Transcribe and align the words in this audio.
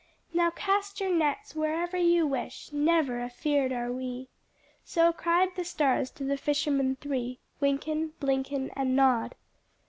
"Now 0.33 0.49
cast 0.49 0.99
your 0.99 1.11
nets 1.13 1.53
wherever 1.53 1.95
you 1.95 2.25
wish,— 2.25 2.73
Never 2.73 3.19
afeard 3.19 3.71
are 3.71 3.91
we!" 3.91 4.29
So 4.83 5.13
cried 5.13 5.55
the 5.55 5.63
stars 5.63 6.09
to 6.13 6.23
the 6.23 6.37
fishermen 6.37 6.95
three, 6.95 7.39
Wynken, 7.61 8.13
Blynken, 8.19 8.71
And 8.75 8.95
Nod. 8.95 9.35